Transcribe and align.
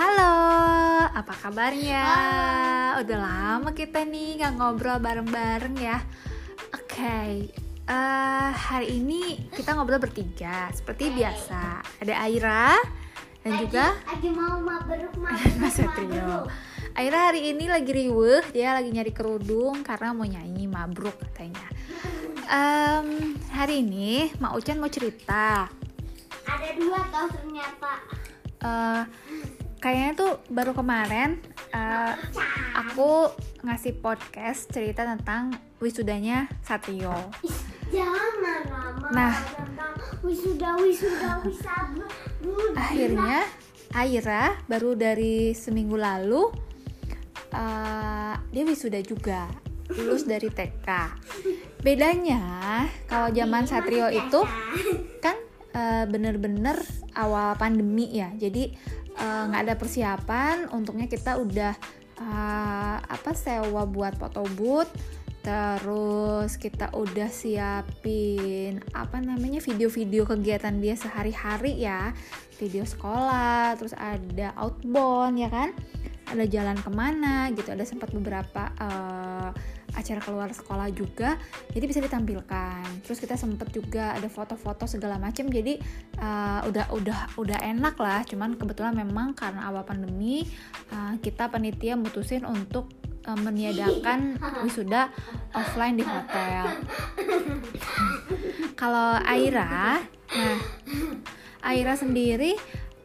Halo, 0.00 0.32
apa 1.12 1.28
kabarnya? 1.44 2.00
Udah 3.04 3.18
lama 3.20 3.68
kita 3.76 4.00
nih 4.08 4.40
nggak 4.40 4.56
ngobrol 4.56 4.96
bareng-bareng 4.96 5.76
ya. 5.76 6.00
Oke, 6.72 7.52
eh, 7.84 8.48
hari 8.48 8.96
ini 8.96 9.44
kita 9.52 9.76
ngobrol 9.76 10.00
bertiga 10.00 10.72
seperti 10.72 11.12
biasa. 11.12 11.84
Ada 12.00 12.16
Aira 12.16 12.80
dan 13.44 13.60
juga 13.60 13.92
lagi 14.08 14.32
mau 14.32 14.56
mabruk 14.64 15.12
Mas 15.60 15.76
Satrio. 15.76 16.48
Aira 16.96 17.28
hari 17.28 17.52
ini 17.52 17.68
lagi 17.68 17.92
riweh, 17.92 18.56
dia 18.56 18.72
lagi 18.72 18.88
nyari 18.96 19.12
kerudung 19.12 19.84
karena 19.84 20.16
mau 20.16 20.24
nyanyi 20.24 20.64
mabruk 20.64 21.20
katanya. 21.28 21.68
Em, 22.48 23.36
hari 23.52 23.84
ini 23.84 24.32
Mak 24.40 24.64
Ucan 24.64 24.80
mau 24.80 24.88
cerita. 24.88 25.68
ada 26.48 26.68
dua 26.72 27.04
tau 27.12 27.28
ternyata 27.28 28.00
Eh, 28.60 29.02
kayaknya 29.80 30.12
tuh 30.12 30.32
baru 30.52 30.76
kemarin 30.76 31.40
eh, 31.72 32.14
aku 32.76 33.32
ngasih 33.64 33.96
podcast 34.04 34.68
cerita 34.68 35.08
tentang 35.08 35.56
wisudanya 35.80 36.46
Satrio. 36.60 37.16
Jangan 37.90 38.32
lama 38.68 39.08
Nah. 39.10 39.34
wisuda 40.20 40.76
wisuda 40.84 41.40
wisuda 41.42 42.06
Akhirnya 42.76 43.48
Aira 43.96 44.60
baru 44.68 44.92
dari 44.92 45.56
seminggu 45.56 45.96
lalu 45.96 46.52
eh, 47.56 48.34
dia 48.36 48.64
wisuda 48.68 49.00
juga 49.00 49.48
lulus 49.90 50.28
dari 50.28 50.52
TK. 50.52 50.88
Bedanya 51.80 52.84
kalau 53.08 53.32
zaman 53.32 53.64
Satrio 53.64 54.12
itu 54.12 54.44
kan 55.24 55.40
eh, 55.72 56.04
bener-bener 56.04 56.76
awal 57.16 57.56
pandemi 57.58 58.12
ya 58.12 58.30
jadi 58.36 58.70
eh, 59.20 59.42
nggak 59.52 59.62
ada 59.68 59.74
persiapan 59.76 60.56
untungnya 60.72 61.06
kita 61.06 61.36
udah 61.36 61.72
eh, 62.18 62.96
apa 63.04 63.30
sewa 63.36 63.84
buat 63.84 64.16
foto 64.16 64.44
booth 64.56 64.90
terus 65.40 66.60
kita 66.60 66.92
udah 66.92 67.32
siapin 67.32 68.76
apa 68.92 69.24
namanya 69.24 69.56
video-video 69.64 70.28
kegiatan 70.28 70.76
dia 70.84 70.92
sehari-hari 70.96 71.80
ya. 71.80 72.12
Video 72.60 72.84
sekolah 72.84 73.72
terus 73.80 73.96
ada 73.96 74.52
outbound 74.60 75.40
ya 75.40 75.48
kan? 75.48 75.72
Ada 76.28 76.44
jalan 76.44 76.76
ke 76.76 76.90
mana 76.92 77.48
gitu. 77.56 77.72
Ada 77.72 77.88
sempat 77.88 78.12
beberapa 78.12 78.68
acara 79.90 80.22
keluar 80.22 80.50
sekolah 80.54 80.88
juga 80.94 81.34
jadi 81.74 81.84
bisa 81.86 82.00
ditampilkan. 82.02 83.02
Terus 83.02 83.18
kita 83.18 83.34
sempet 83.34 83.74
juga 83.74 84.14
ada 84.14 84.30
foto-foto 84.30 84.86
segala 84.86 85.18
macam 85.18 85.50
jadi 85.50 85.78
uh, 86.18 86.62
udah 86.66 86.94
udah 86.94 87.20
udah 87.38 87.58
enak 87.64 87.98
lah. 87.98 88.22
Cuman 88.26 88.54
kebetulan 88.54 88.94
memang 88.94 89.34
karena 89.34 89.66
awal 89.66 89.82
pandemi 89.82 90.46
uh, 90.94 91.18
kita 91.18 91.50
panitia 91.50 91.98
mutusin 91.98 92.46
untuk 92.46 92.90
uh, 93.26 93.38
meniadakan 93.38 94.38
wisuda 94.64 95.10
offline 95.54 95.98
di 95.98 96.04
hotel. 96.06 96.64
Kalau 98.78 99.18
Aira 99.26 100.00
nah 100.30 100.58
Aira 101.66 101.98
sendiri 101.98 102.54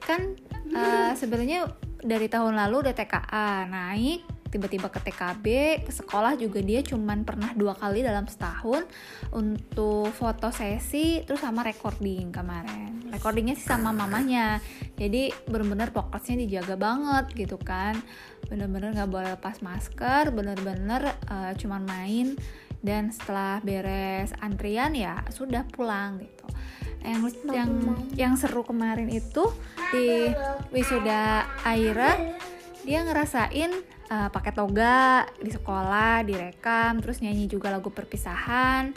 kan 0.05 0.37
uh, 0.69 1.11
sebenarnya 1.17 1.65
dari 2.05 2.29
tahun 2.29 2.53
lalu 2.53 2.85
udah 2.85 2.93
TKA 2.93 3.65
naik 3.65 4.34
tiba-tiba 4.55 4.87
ke 4.87 5.03
TKB 5.03 5.45
ke 5.83 5.91
sekolah 5.91 6.39
juga 6.39 6.63
dia 6.63 6.79
cuman 6.79 7.27
pernah 7.27 7.51
dua 7.51 7.75
kali 7.75 7.99
dalam 7.99 8.23
setahun 8.23 8.87
untuk 9.35 10.15
foto 10.15 10.47
sesi 10.47 11.19
terus 11.27 11.43
sama 11.43 11.67
recording 11.67 12.31
kemarin. 12.31 13.11
Recordingnya 13.11 13.59
sih 13.59 13.67
sama 13.67 13.91
mamanya. 13.91 14.63
Jadi 14.95 15.35
bener-bener 15.51 15.91
fokusnya 15.91 16.47
dijaga 16.47 16.79
banget 16.79 17.35
gitu 17.35 17.59
kan. 17.59 17.99
Bener-bener 18.47 18.95
nggak 18.95 19.11
boleh 19.11 19.29
lepas 19.35 19.59
masker 19.59 20.31
bener-bener 20.31 21.11
uh, 21.27 21.51
cuman 21.59 21.83
main. 21.83 22.39
Dan 22.79 23.11
setelah 23.11 23.59
beres 23.59 24.31
antrian 24.39 24.95
ya 24.95 25.19
sudah 25.35 25.67
pulang 25.67 26.23
gitu. 26.23 26.47
Yang 27.03 27.21
yang 27.51 27.71
yang 28.15 28.33
seru 28.39 28.63
kemarin 28.63 29.11
itu 29.11 29.51
di 29.91 30.31
wisuda 30.71 31.43
Aira 31.67 32.15
dia 32.85 33.01
ngerasain 33.01 33.73
uh, 34.09 34.29
pakai 34.29 34.51
toga 34.53 35.25
di 35.39 35.49
sekolah 35.49 36.21
direkam 36.25 37.01
terus 37.01 37.21
nyanyi 37.21 37.49
juga 37.49 37.73
lagu 37.73 37.89
perpisahan. 37.89 38.93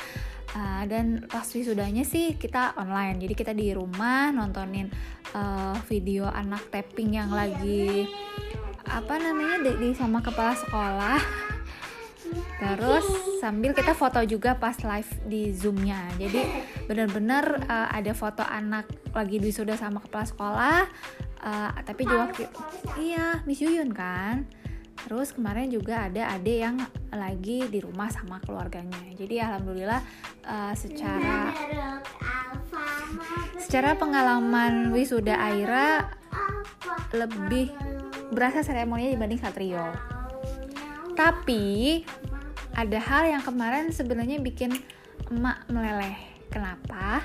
Uh, 0.48 0.80
dan 0.88 1.28
pas 1.28 1.44
wisudanya 1.44 2.08
sih 2.08 2.40
kita 2.40 2.72
online. 2.80 3.20
Jadi 3.20 3.34
kita 3.36 3.52
di 3.52 3.68
rumah 3.76 4.32
nontonin 4.32 4.88
uh, 5.36 5.76
video 5.84 6.24
anak 6.24 6.72
tapping 6.72 7.20
yang 7.20 7.28
lagi 7.28 8.08
apa 8.88 9.20
namanya 9.20 9.60
di, 9.60 9.70
di 9.76 9.88
sama 9.92 10.24
kepala 10.24 10.56
sekolah. 10.56 11.20
Terus 12.58 13.06
sambil 13.44 13.76
kita 13.76 13.92
foto 13.92 14.24
juga 14.24 14.56
pas 14.56 14.76
live 14.80 15.12
di 15.28 15.52
zoomnya. 15.52 16.08
Jadi 16.16 16.40
bener-bener 16.88 17.68
uh, 17.68 17.92
ada 17.92 18.16
foto 18.16 18.40
anak 18.40 18.88
lagi 19.12 19.36
wisuda 19.44 19.76
sama 19.76 20.00
kepala 20.00 20.24
sekolah. 20.24 20.78
Uh, 21.38 21.70
tapi 21.84 22.02
juga 22.08 22.34
iya 22.98 23.44
Miss 23.46 23.62
Yuyun 23.62 23.94
kan 23.94 24.48
terus 25.08 25.32
kemarin 25.32 25.72
juga 25.72 26.04
ada 26.04 26.36
adik 26.36 26.58
yang 26.60 26.76
lagi 27.08 27.64
di 27.64 27.80
rumah 27.80 28.12
sama 28.12 28.44
keluarganya. 28.44 29.08
Jadi 29.16 29.40
alhamdulillah 29.40 30.04
uh, 30.44 30.76
secara 30.76 31.56
secara 33.56 33.96
pengalaman 33.96 34.92
wisuda 34.92 35.32
Aira 35.32 36.12
lebih 37.16 37.72
berasa 38.36 38.60
seremoninya 38.60 39.16
dibanding 39.16 39.40
Satrio. 39.40 39.96
Tapi 41.16 42.04
ada 42.76 43.00
hal 43.00 43.32
yang 43.32 43.40
kemarin 43.40 43.88
sebenarnya 43.88 44.44
bikin 44.44 44.76
emak 45.32 45.64
meleleh. 45.72 46.20
Kenapa? 46.52 47.24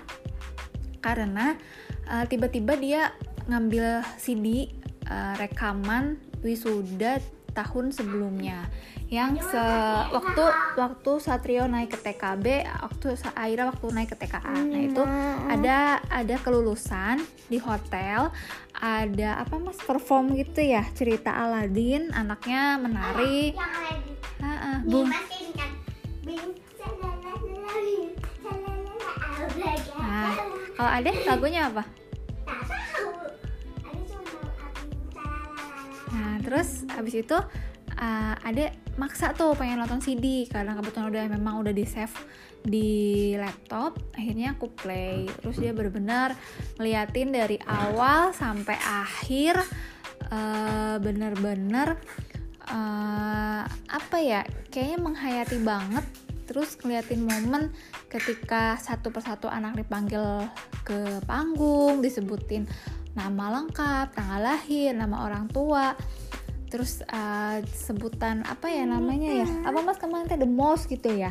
Karena 1.03 1.59
uh, 2.07 2.23
tiba-tiba 2.31 2.79
dia 2.79 3.11
ngambil 3.51 4.07
CD 4.15 4.71
uh, 5.11 5.35
rekaman 5.35 6.15
wisuda 6.39 7.19
tahun 7.53 7.93
sebelumnya 7.93 8.65
yang 9.07 9.37
se 9.37 9.61
waktu 10.09 10.43
waktu 10.73 11.11
Satrio 11.21 11.69
naik 11.69 11.93
ke 11.93 11.99
TKB 12.01 12.65
waktu 12.81 13.13
Aira 13.37 13.69
waktu 13.69 13.85
naik 13.93 14.17
ke 14.17 14.17
TKA 14.17 14.57
nah 14.65 14.81
itu 14.81 15.03
ada 15.47 16.01
ada 16.09 16.35
kelulusan 16.41 17.21
di 17.47 17.61
hotel 17.61 18.33
ada 18.73 19.29
apa 19.37 19.55
mas 19.61 19.77
perform 19.77 20.33
gitu 20.33 20.65
ya 20.65 20.81
cerita 20.97 21.29
Aladin 21.29 22.09
anaknya 22.11 22.81
menari 22.81 23.53
Ah, 24.43 24.75
ah, 24.75 24.77
kan 24.83 25.71
albaga. 29.47 29.95
nah 30.03 30.31
kalau 30.75 30.91
ada 30.91 31.09
lagunya 31.23 31.71
apa 31.71 32.02
terus 36.43 36.83
habis 36.91 37.23
itu 37.23 37.37
uh, 37.97 38.35
ada 38.37 38.75
maksa 38.99 39.33
tuh 39.33 39.57
pengen 39.57 39.81
nonton 39.81 40.01
CD 40.03 40.45
karena 40.45 40.77
kebetulan 40.77 41.09
udah 41.09 41.23
memang 41.33 41.65
udah 41.65 41.73
di 41.73 41.85
save 41.87 42.13
di 42.63 42.89
laptop. 43.35 43.97
Akhirnya 44.15 44.55
aku 44.55 44.71
play. 44.71 45.27
Terus 45.41 45.57
dia 45.59 45.75
bener-bener 45.75 46.37
ngeliatin 46.79 47.33
dari 47.33 47.57
awal 47.65 48.31
sampai 48.31 48.77
akhir 48.79 49.59
uh, 50.29 50.95
bener-bener 51.01 51.97
uh, 52.69 53.63
apa 53.67 54.17
ya? 54.21 54.41
Kayaknya 54.71 54.99
menghayati 55.01 55.57
banget. 55.61 56.05
Terus 56.43 56.75
ngeliatin 56.79 57.23
momen 57.23 57.71
ketika 58.11 58.77
satu 58.77 59.09
persatu 59.09 59.47
anak 59.47 59.79
dipanggil 59.79 60.45
ke 60.83 61.23
panggung, 61.23 62.03
disebutin 62.03 62.67
nama 63.13 63.61
lengkap, 63.61 64.13
tanggal 64.17 64.41
lahir, 64.41 64.93
nama 64.97 65.25
orang 65.25 65.45
tua, 65.49 65.93
terus 66.73 67.05
uh, 67.05 67.61
sebutan 67.69 68.41
apa 68.49 68.65
ya 68.65 68.89
namanya 68.89 69.45
ya? 69.45 69.47
Apa? 69.69 69.85
Mas 69.85 70.01
kemarin 70.01 70.25
teh 70.25 70.41
the 70.41 70.49
most 70.49 70.89
gitu 70.89 71.13
ya? 71.13 71.29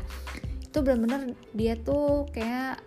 Itu 0.62 0.86
bener-bener 0.86 1.34
dia 1.50 1.74
tuh 1.74 2.30
kayak 2.30 2.78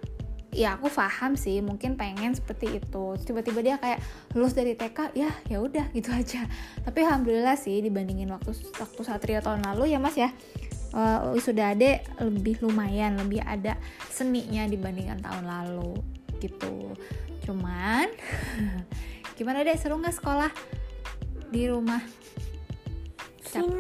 ya 0.56 0.80
aku 0.80 0.88
paham 0.88 1.36
sih 1.36 1.60
mungkin 1.60 2.00
pengen 2.00 2.32
seperti 2.32 2.80
itu. 2.80 3.20
Tiba-tiba 3.20 3.60
dia 3.60 3.76
kayak 3.76 4.00
lulus 4.32 4.56
dari 4.56 4.72
TK 4.80 5.12
ya 5.12 5.32
ya 5.52 5.60
udah 5.60 5.92
gitu 5.92 6.16
aja. 6.16 6.48
Tapi 6.80 7.04
alhamdulillah 7.04 7.60
sih 7.60 7.84
dibandingin 7.84 8.32
waktu 8.32 8.56
waktu 8.80 9.02
satria 9.04 9.44
tahun 9.44 9.68
lalu 9.68 9.92
ya 9.92 10.00
mas 10.00 10.16
ya. 10.16 10.32
Uh, 10.96 11.36
wisuda 11.36 11.76
ade 11.76 12.08
lebih 12.24 12.64
lumayan 12.64 13.20
lebih 13.20 13.44
ada 13.44 13.76
seninya 14.08 14.64
dibandingkan 14.64 15.20
tahun 15.20 15.44
lalu 15.44 16.00
gitu 16.40 16.94
cuman 17.46 18.10
gimana 19.38 19.62
deh 19.62 19.78
seru 19.78 20.00
nggak 20.00 20.18
sekolah 20.18 20.52
di 21.52 21.70
rumah 21.70 22.02
Cap-. 23.56 23.72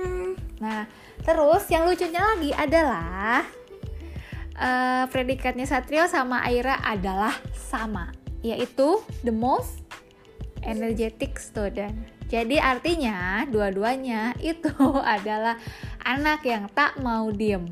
Nah, 0.63 0.87
terus 1.25 1.63
yang 1.67 1.83
lucunya 1.83 2.21
lagi 2.23 2.51
adalah 2.55 3.43
eh, 4.55 5.03
predikatnya 5.11 5.67
Satrio 5.67 6.07
sama 6.07 6.45
Aira 6.47 6.79
adalah 6.79 7.35
sama, 7.51 8.15
yaitu 8.39 9.03
the 9.27 9.33
most 9.33 9.83
energetic 10.63 11.35
student. 11.41 12.07
Jadi 12.25 12.57
artinya 12.57 13.45
dua-duanya 13.45 14.33
itu 14.41 14.71
adalah 15.15 15.59
anak 16.05 16.45
yang 16.45 16.69
tak 16.69 17.01
mau 17.01 17.33
diem. 17.33 17.65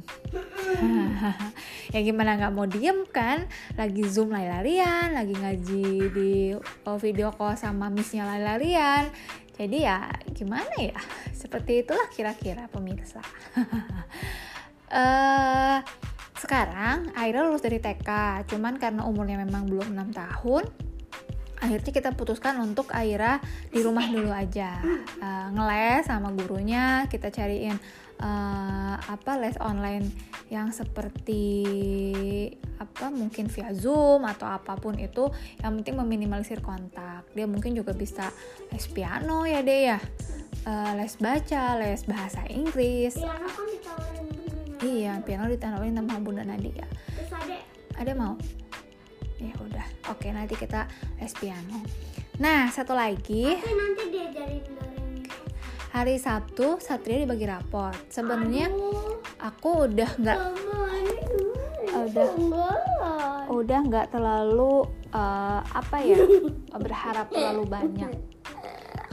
ya 1.94 2.00
gimana 2.02 2.34
nggak 2.36 2.54
mau 2.58 2.66
diem 2.66 3.06
kan? 3.14 3.46
Lagi 3.78 4.04
zoom 4.10 4.34
lari-larian, 4.34 5.14
lagi 5.14 5.38
ngaji 5.38 5.86
di 6.10 6.32
oh, 6.90 6.98
video 6.98 7.30
call 7.30 7.54
sama 7.54 7.94
missnya 7.94 8.26
lari-larian. 8.26 9.14
Jadi 9.54 9.86
ya 9.86 10.10
gimana 10.34 10.74
ya? 10.82 10.98
Seperti 11.30 11.86
itulah 11.86 12.10
kira-kira 12.10 12.66
pemirsa. 12.74 13.22
uh, 14.90 15.78
sekarang 16.44 17.14
Aira 17.14 17.46
lulus 17.46 17.62
dari 17.62 17.78
TK, 17.78 18.10
cuman 18.50 18.82
karena 18.82 19.06
umurnya 19.06 19.38
memang 19.38 19.70
belum 19.70 19.94
enam 19.94 20.10
tahun, 20.10 20.66
akhirnya 21.64 21.92
kita 21.96 22.12
putuskan 22.12 22.60
untuk 22.60 22.92
Aira 22.92 23.40
di 23.72 23.80
rumah 23.80 24.04
dulu 24.04 24.28
aja. 24.36 24.84
Uh, 25.24 25.48
ngeles 25.56 26.12
sama 26.12 26.36
gurunya 26.36 27.08
kita 27.08 27.32
cariin 27.32 27.80
uh, 28.20 29.00
apa 29.00 29.40
les 29.40 29.56
online 29.64 30.12
yang 30.52 30.76
seperti 30.76 31.56
apa 32.78 33.08
mungkin 33.08 33.48
via 33.48 33.72
zoom 33.72 34.28
atau 34.28 34.44
apa 34.44 34.76
pun 34.76 35.00
itu 35.00 35.32
yang 35.64 35.80
penting 35.80 35.96
meminimalisir 35.96 36.60
kontak. 36.60 37.24
Dia 37.32 37.48
mungkin 37.48 37.72
juga 37.72 37.96
bisa 37.96 38.28
les 38.76 38.84
piano 38.92 39.48
ya 39.48 39.64
deh 39.64 39.82
ya. 39.96 40.00
Uh, 40.68 41.00
les 41.00 41.16
baca 41.16 41.80
les 41.80 42.04
bahasa 42.04 42.44
Inggris. 42.52 43.16
Piano 43.16 43.48
kan 43.48 43.66
ditawarin 43.72 44.28
iya 44.84 45.16
piano 45.24 45.48
ditawarin 45.48 45.96
sama 45.96 46.20
bunda 46.20 46.44
Nadia. 46.44 46.84
Terus 47.16 47.32
ada 47.32 47.58
ada 47.96 48.12
mau 48.20 48.36
ya 49.44 49.56
udah 49.60 49.86
oke 50.16 50.28
nanti 50.32 50.56
kita 50.56 50.88
les 51.20 51.36
piano. 51.36 51.84
Nah 52.40 52.72
satu 52.72 52.96
lagi. 52.96 53.60
Tapi 53.60 53.76
nanti 53.76 54.04
diajarin 54.08 54.74
hari 55.94 56.18
Sabtu 56.18 56.82
Satria 56.82 57.22
dibagi 57.22 57.46
raport 57.46 58.10
sebenarnya 58.10 58.66
aku 59.38 59.86
udah 59.86 60.10
nggak 60.18 60.40
Udah. 61.94 62.28
enggak 62.34 62.80
udah 63.54 63.80
nggak 63.86 64.08
terlalu 64.10 64.90
eh, 65.14 65.62
apa 65.62 65.98
ya 66.02 66.18
berharap 66.74 67.30
terlalu 67.30 67.64
banyak. 67.70 68.12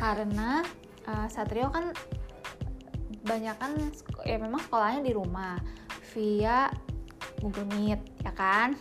Karena 0.00 0.64
eh, 1.04 1.28
Satrio 1.28 1.68
kan 1.68 1.92
banyak 3.20 3.56
kan 3.60 3.76
ya 4.24 4.40
memang 4.40 4.64
sekolahnya 4.64 5.04
di 5.04 5.12
rumah. 5.12 5.60
Via 6.10 6.66
Google 7.38 7.70
Meet 7.76 8.02
ya 8.26 8.34
kan 8.34 8.74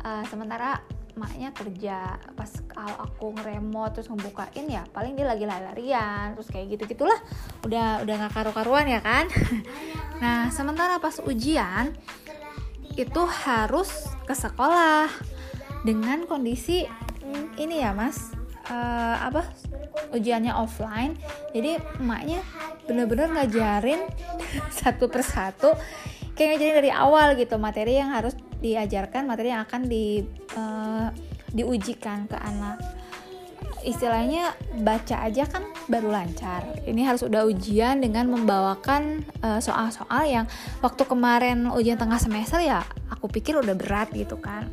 Eh, 0.00 0.24
sementara 0.32 0.80
maknya 1.18 1.52
kerja. 1.52 2.16
Pas 2.32 2.50
kalau 2.72 2.96
aku 3.04 3.36
ngeremot 3.36 3.92
terus 3.92 4.08
ngebukain 4.08 4.64
ya 4.70 4.86
paling 4.96 5.18
dia 5.18 5.26
lagi 5.28 5.44
lari-larian 5.44 6.32
terus 6.38 6.48
kayak 6.48 6.78
gitu 6.78 6.96
gitulah 6.96 7.18
udah 7.66 8.00
udah 8.06 8.14
nggak 8.24 8.32
karu-karuan 8.32 8.88
ya 8.88 9.00
kan? 9.04 9.28
Nah 10.20 10.52
sementara 10.52 11.00
pas 11.00 11.16
ujian 11.24 11.96
itu 12.92 13.22
harus 13.24 14.12
ke 14.28 14.36
sekolah. 14.36 15.08
Dengan 15.80 16.28
kondisi 16.28 16.84
ini 17.56 17.80
ya 17.80 17.96
mas. 17.96 18.36
Eh, 18.68 19.16
apa? 19.16 19.48
Ujiannya 20.12 20.52
offline. 20.52 21.16
Jadi 21.56 21.80
emaknya 22.00 22.44
bener-bener 22.84 23.32
ngajarin 23.32 24.04
satu 24.80 25.08
persatu. 25.08 25.72
Kayak 26.36 26.56
ngajarin 26.56 26.76
dari 26.84 26.92
awal 26.92 27.32
gitu 27.40 27.56
materi 27.56 27.96
yang 27.96 28.12
harus 28.12 28.36
diajarkan 28.60 29.24
materi 29.24 29.52
yang 29.52 29.64
akan 29.64 29.82
di 29.88 30.24
eh, 30.56 31.08
diujikan 31.50 32.30
ke 32.30 32.36
anak. 32.36 32.78
Istilahnya 33.80 34.52
baca 34.84 35.24
aja 35.24 35.48
kan 35.48 35.64
baru 35.88 36.12
lancar. 36.12 36.84
Ini 36.84 37.00
harus 37.08 37.24
udah 37.24 37.48
ujian 37.48 38.04
dengan 38.04 38.28
membawakan 38.28 39.24
eh, 39.40 39.60
soal-soal 39.60 40.28
yang 40.28 40.46
waktu 40.84 41.02
kemarin 41.08 41.68
ujian 41.72 41.96
tengah 41.96 42.20
semester 42.20 42.60
ya 42.60 42.84
aku 43.10 43.28
pikir 43.28 43.56
udah 43.60 43.76
berat 43.76 44.08
gitu 44.16 44.40
kan. 44.40 44.68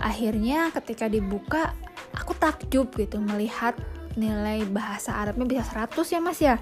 Akhirnya 0.00 0.72
ketika 0.72 1.12
dibuka 1.12 1.76
aku 2.16 2.32
takjub 2.32 2.88
gitu 2.96 3.20
melihat 3.20 3.76
nilai 4.16 4.66
bahasa 4.66 5.14
Arabnya 5.14 5.46
bisa 5.46 5.64
100 5.86 5.92
ya 6.08 6.20
mas 6.24 6.40
ya. 6.40 6.56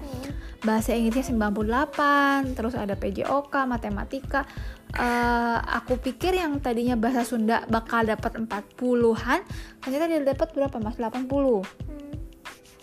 Bahasa 0.59 0.91
Inggrisnya 0.91 1.39
98 1.39 2.59
terus 2.59 2.75
ada 2.75 2.99
PJOK 2.99 3.53
matematika 3.63 4.43
Eh, 4.89 5.57
aku 5.69 6.01
pikir 6.01 6.33
yang 6.33 6.57
tadinya 6.65 6.97
bahasa 6.97 7.21
Sunda 7.21 7.61
bakal 7.69 8.09
dapat 8.09 8.41
40-an 8.41 9.45
ternyata 9.85 10.05
dia 10.09 10.21
dapat 10.25 10.49
berapa 10.49 10.81
mas? 10.81 10.97
80 10.97 11.29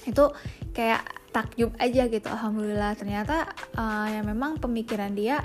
itu 0.07 0.25
kayak 0.71 1.03
takjub 1.35 1.75
aja 1.83 2.07
gitu 2.07 2.29
alhamdulillah. 2.31 2.95
Ternyata 2.95 3.51
eh, 3.75 4.07
ya 4.15 4.21
memang 4.23 4.63
pemikiran 4.63 5.19
dia 5.19 5.43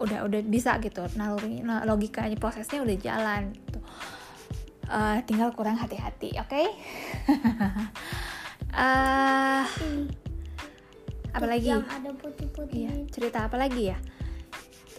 udah 0.00 0.24
udah 0.24 0.40
bisa 0.48 0.80
gitu. 0.80 1.04
Naluri 1.12 1.60
nah, 1.60 1.84
logikanya 1.84 2.40
prosesnya 2.40 2.80
udah 2.80 2.96
jalan 2.96 3.52
gitu. 3.52 3.78
Eh, 4.88 5.18
tinggal 5.28 5.52
kurang 5.52 5.76
hati-hati 5.76 6.40
oke? 6.40 6.62
Eh, 8.72 9.62
apalagi 11.36 11.76
yang 11.76 11.84
ada 11.84 12.08
putih-putih 12.16 12.88
Iya, 12.88 12.92
cerita 13.12 13.44
apa 13.44 13.60
lagi 13.60 13.92
ya? 13.92 14.00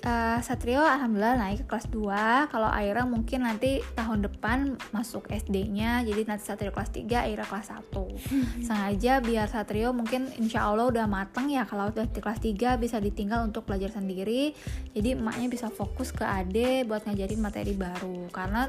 Eh, 0.03 0.39
Satrio 0.43 0.83
alhamdulillah 0.83 1.39
naik 1.39 1.63
ke 1.63 1.65
kelas 1.71 1.87
2 1.87 2.51
Kalau 2.51 2.67
Aira 2.67 3.07
mungkin 3.07 3.47
nanti 3.47 3.79
tahun 3.95 4.27
depan 4.27 4.75
masuk 4.91 5.31
SD-nya 5.31 6.03
Jadi 6.03 6.27
nanti 6.27 6.43
Satrio 6.43 6.75
kelas 6.75 6.91
3, 6.91 7.23
Aira 7.23 7.47
kelas 7.47 7.71
1 7.71 7.87
Sengaja 8.67 9.23
biar 9.23 9.47
Satrio 9.47 9.95
mungkin 9.95 10.27
insya 10.35 10.67
Allah 10.67 10.91
udah 10.91 11.07
mateng 11.07 11.47
ya 11.47 11.63
Kalau 11.63 11.87
udah 11.87 12.03
di 12.03 12.19
kelas 12.19 12.43
3 12.43 12.83
bisa 12.83 12.99
ditinggal 12.99 13.47
untuk 13.47 13.63
belajar 13.63 13.95
sendiri. 13.95 14.51
Jadi 14.91 15.15
emaknya 15.15 15.47
bisa 15.47 15.71
fokus 15.71 16.11
ke 16.11 16.27
ade 16.27 16.83
buat 16.83 17.07
ngajarin 17.07 17.39
materi 17.39 17.71
baru. 17.71 18.27
Karena 18.27 18.67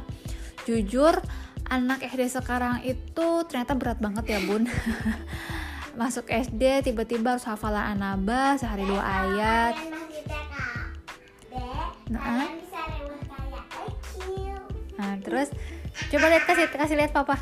jujur 0.70 1.18
anak 1.66 2.06
SD 2.14 2.30
sekarang 2.30 2.86
itu 2.86 3.26
ternyata 3.50 3.74
berat 3.74 3.98
banget 3.98 4.38
ya 4.38 4.40
bun. 4.46 4.70
Masuk 5.98 6.30
SD 6.30 6.86
tiba-tiba 6.86 7.34
harus 7.34 7.46
hafalan 7.50 7.98
anaba 7.98 8.54
sehari 8.54 8.86
dua 8.86 9.02
ayat 9.02 10.03
Nah. 12.12 12.44
bisa 12.44 12.80
kayak 13.24 13.64
kecil 13.70 14.58
Nah, 14.94 15.18
terus 15.18 15.48
coba 16.10 16.30
lihat 16.30 16.44
kasih 16.46 16.66
kasih 16.70 16.96
lihat 16.98 17.10
papa. 17.10 17.34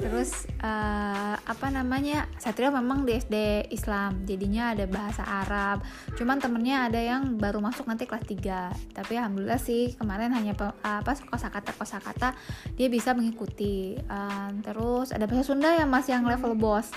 Terus 0.00 0.48
eh, 0.48 1.36
apa 1.36 1.66
namanya? 1.68 2.24
Satrio 2.40 2.72
memang 2.72 3.04
di 3.04 3.20
SD 3.20 3.68
Islam, 3.68 4.24
jadinya 4.24 4.72
ada 4.72 4.88
bahasa 4.88 5.20
Arab. 5.20 5.84
Cuman 6.16 6.40
temennya 6.40 6.88
ada 6.88 6.96
yang 6.96 7.36
baru 7.36 7.60
masuk 7.60 7.84
nanti 7.84 8.08
kelas 8.08 8.24
3. 8.24 8.96
Tapi 8.96 9.12
alhamdulillah 9.20 9.60
sih 9.60 9.92
kemarin 9.92 10.32
hanya 10.32 10.56
pe- 10.56 10.72
apa 10.80 11.12
kosakata 11.28 11.76
kosakata 11.76 12.32
dia 12.80 12.88
bisa 12.88 13.12
mengikuti. 13.12 13.92
Eh, 14.00 14.50
terus 14.64 15.12
ada 15.12 15.28
bahasa 15.28 15.52
Sunda 15.52 15.68
ya 15.76 15.84
Mas 15.84 16.08
yang 16.08 16.24
level 16.24 16.56
bos. 16.56 16.88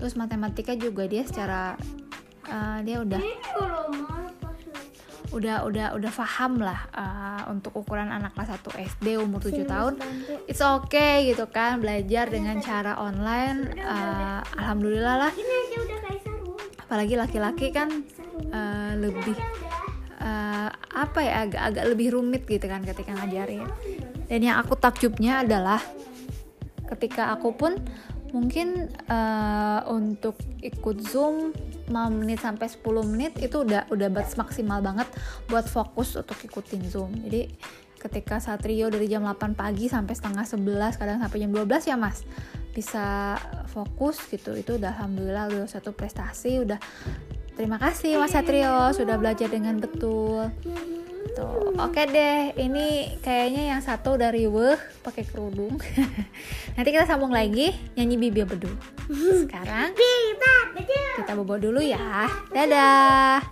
Terus 0.00 0.16
matematika 0.16 0.72
juga 0.72 1.04
dia 1.04 1.28
secara 1.28 1.76
eh, 2.48 2.78
dia 2.88 3.04
udah 3.04 3.20
udah 5.34 5.66
udah 5.66 5.86
udah 5.98 6.12
paham 6.14 6.62
lah 6.62 6.80
uh, 6.94 7.42
untuk 7.50 7.74
ukuran 7.74 8.10
anak 8.12 8.34
kelas 8.36 8.58
1 8.62 8.86
SD 8.98 9.06
umur 9.18 9.42
7 9.42 9.66
tahun 9.66 9.94
it's 10.46 10.62
okay 10.62 11.26
gitu 11.30 11.50
kan 11.50 11.82
belajar 11.82 12.30
dengan 12.30 12.62
cara 12.62 12.98
online 13.00 13.74
uh, 13.82 14.40
alhamdulillah 14.60 15.28
lah. 15.28 15.32
Apalagi 16.86 17.18
laki-laki 17.18 17.74
kan 17.74 17.90
uh, 18.54 18.92
lebih 18.94 19.34
uh, 20.22 20.70
apa 20.94 21.18
ya 21.18 21.32
agak-agak 21.46 21.84
lebih 21.90 22.08
rumit 22.14 22.42
gitu 22.46 22.66
kan 22.66 22.86
ketika 22.86 23.10
ngajarin. 23.14 23.66
dan 24.26 24.40
yang 24.42 24.58
aku 24.58 24.74
takjubnya 24.74 25.46
adalah 25.46 25.78
ketika 26.86 27.34
aku 27.34 27.54
pun 27.54 27.78
mungkin 28.34 28.90
uh, 29.06 29.80
untuk 29.90 30.38
ikut 30.62 30.96
zoom 31.02 31.54
5 31.86 32.18
menit 32.18 32.42
sampai 32.42 32.66
10 32.66 32.82
menit 33.06 33.32
itu 33.38 33.62
udah 33.62 33.86
udah 33.90 34.08
batas 34.10 34.34
maksimal 34.34 34.82
banget 34.82 35.06
buat 35.46 35.66
fokus 35.66 36.18
untuk 36.18 36.38
ikutin 36.42 36.82
zoom. 36.86 37.14
Jadi 37.26 37.50
ketika 37.96 38.38
Satrio 38.38 38.90
dari 38.90 39.06
jam 39.10 39.26
8 39.26 39.54
pagi 39.54 39.86
sampai 39.90 40.14
setengah 40.14 40.44
11 40.44 41.00
kadang 41.00 41.18
sampai 41.22 41.38
jam 41.42 41.50
12 41.50 41.90
ya 41.90 41.96
mas 41.98 42.26
bisa 42.74 43.36
fokus 43.70 44.20
gitu. 44.28 44.52
Itu 44.58 44.76
udah 44.76 44.94
alhamdulillah 44.96 45.50
udah 45.52 45.68
satu 45.70 45.94
prestasi 45.94 46.62
udah. 46.62 46.78
Terima 47.56 47.80
kasih 47.80 48.20
mas 48.20 48.34
Satrio 48.34 48.92
sudah 48.92 49.16
belajar 49.16 49.48
dengan 49.48 49.80
betul 49.80 50.52
Tuh, 51.34 51.74
oke 51.74 52.02
deh. 52.06 52.54
Ini 52.54 53.18
kayaknya 53.18 53.74
yang 53.74 53.80
satu 53.82 54.14
dari 54.14 54.46
weh 54.46 54.78
pakai 55.02 55.26
kerudung. 55.26 55.80
Nanti 56.76 56.88
kita 56.92 57.08
sambung 57.08 57.34
lagi 57.34 57.74
nyanyi 57.98 58.16
Bibi 58.20 58.46
Bedu. 58.46 58.70
Sekarang 59.42 59.90
Kita 61.22 61.32
bobo 61.34 61.56
dulu 61.58 61.80
ya. 61.82 62.30
Dadah. 62.52 63.42